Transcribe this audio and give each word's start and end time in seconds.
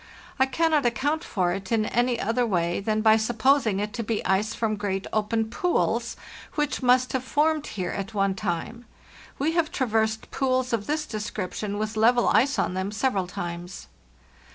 I 0.39 0.47
cannot 0.47 0.83
account 0.83 1.23
for 1.23 1.51
it 1.53 1.71
in 1.71 1.85
any 1.85 2.19
other 2.19 2.43
way 2.43 2.79
than 2.79 3.01
by 3.01 3.17
supposing 3.17 3.79
it 3.79 3.93
to 3.93 4.03
be 4.03 4.25
ice 4.25 4.51
from 4.55 4.75
great 4.75 5.05
open 5.13 5.51
pools 5.51 6.15
which 6.55 6.81
must 6.81 7.13
have 7.13 7.23
formed 7.23 7.67
here 7.67 7.91
at 7.91 8.15
one 8.15 8.33
time. 8.33 8.85
We 9.37 9.51
have 9.51 9.69
traversed 9.71 10.31
pools 10.31 10.73
of 10.73 10.87
this 10.87 11.05
description, 11.05 11.77
with 11.77 11.95
level 11.97 12.27
ice 12.29 12.57
on 12.57 12.73
them, 12.73 12.91
several 12.91 13.27
times." 13.27 13.85